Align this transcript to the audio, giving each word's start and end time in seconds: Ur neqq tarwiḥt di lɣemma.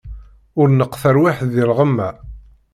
Ur 0.59 0.67
neqq 0.71 0.93
tarwiḥt 1.01 1.47
di 1.53 1.63
lɣemma. 1.69 2.09